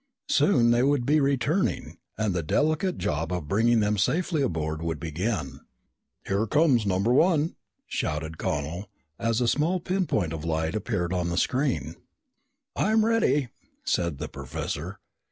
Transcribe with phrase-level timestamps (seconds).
[0.29, 4.99] Soon they would be returning and the delicate job of bringing them safely aboard would
[4.99, 5.59] begin.
[6.27, 11.37] "Here comes number one," shouted Connel, as a small pinpoint of light appeared on the
[11.37, 11.97] screen.
[12.75, 13.49] "I'm ready!"
[13.83, 14.97] said the professor.